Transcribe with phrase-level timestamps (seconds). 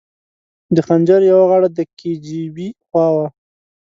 [0.75, 3.27] د خنجر یوه غاړه د کي جي بي خوا وه.